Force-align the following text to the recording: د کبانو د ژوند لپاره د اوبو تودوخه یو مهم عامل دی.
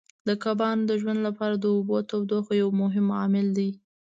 د 0.27 0.29
کبانو 0.43 0.83
د 0.89 0.91
ژوند 1.01 1.19
لپاره 1.27 1.55
د 1.57 1.65
اوبو 1.75 1.95
تودوخه 2.09 2.53
یو 2.61 2.69
مهم 2.81 3.07
عامل 3.19 3.47
دی. 3.57 3.69